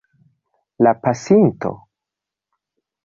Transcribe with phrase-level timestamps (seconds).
[0.87, 1.75] La pasinto?